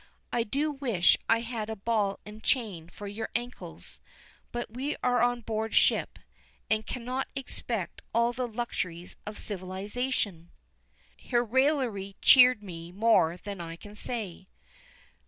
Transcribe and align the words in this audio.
I 0.33 0.41
do 0.41 0.71
wish 0.71 1.15
I 1.29 1.41
had 1.41 1.69
a 1.69 1.75
ball 1.75 2.19
and 2.25 2.41
chain 2.43 2.89
for 2.89 3.05
your 3.05 3.29
ankles, 3.35 3.99
but 4.51 4.73
we 4.73 4.95
are 5.03 5.21
on 5.21 5.41
board 5.41 5.75
ship, 5.75 6.17
and 6.71 6.87
cannot 6.87 7.27
expect 7.35 8.01
all 8.11 8.33
the 8.33 8.47
luxuries 8.47 9.15
of 9.27 9.37
civilization." 9.37 10.49
Her 11.29 11.43
raillery 11.45 12.15
cheered 12.19 12.63
me 12.63 12.91
more 12.91 13.37
than 13.37 13.61
I 13.61 13.75
can 13.75 13.95
say. 13.95 14.47